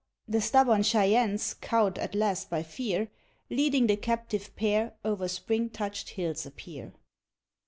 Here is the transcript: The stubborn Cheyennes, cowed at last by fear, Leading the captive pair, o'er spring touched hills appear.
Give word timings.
The 0.27 0.41
stubborn 0.41 0.81
Cheyennes, 0.81 1.53
cowed 1.61 1.99
at 1.99 2.15
last 2.15 2.49
by 2.49 2.63
fear, 2.63 3.09
Leading 3.51 3.85
the 3.85 3.97
captive 3.97 4.49
pair, 4.55 4.95
o'er 5.05 5.27
spring 5.27 5.69
touched 5.69 6.09
hills 6.09 6.43
appear. 6.43 6.93